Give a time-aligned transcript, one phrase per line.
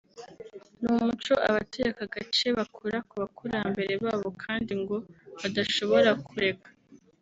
[0.79, 4.97] ni umuco abatuye aka gace bakura ku bakurambere babo kandi ngo
[5.39, 6.69] badashobora kureka